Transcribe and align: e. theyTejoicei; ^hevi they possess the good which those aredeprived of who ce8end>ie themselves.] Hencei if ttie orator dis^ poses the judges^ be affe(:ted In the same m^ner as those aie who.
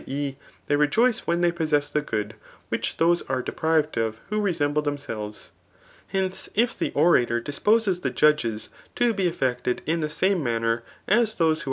e. 0.07 0.35
theyTejoicei; 0.67 1.23
^hevi 1.25 1.41
they 1.43 1.51
possess 1.51 1.91
the 1.91 2.01
good 2.01 2.33
which 2.69 2.97
those 2.97 3.21
aredeprived 3.29 3.97
of 3.97 4.19
who 4.31 4.39
ce8end>ie 4.41 4.83
themselves.] 4.83 5.51
Hencei 6.11 6.49
if 6.55 6.75
ttie 6.79 6.91
orator 6.95 7.39
dis^ 7.39 7.63
poses 7.63 7.99
the 7.99 8.09
judges^ 8.09 8.69
be 8.95 9.29
affe(:ted 9.29 9.81
In 9.85 9.99
the 10.01 10.09
same 10.09 10.43
m^ner 10.43 10.81
as 11.07 11.35
those 11.35 11.59
aie 11.59 11.59
who. 11.59 11.59